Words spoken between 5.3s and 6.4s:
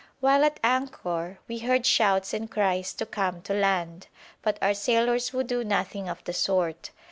would do nothing of the